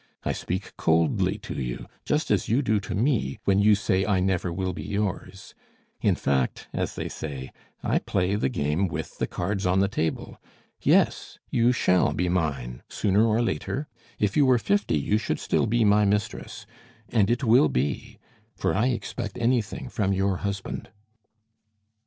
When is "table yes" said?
9.87-11.37